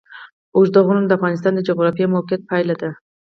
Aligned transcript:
اوږده 0.55 0.79
غرونه 0.85 1.07
د 1.07 1.11
افغانستان 1.17 1.51
د 1.55 1.59
جغرافیایي 1.67 2.11
موقیعت 2.15 2.41
پایله 2.49 2.75
ده. 2.81 2.89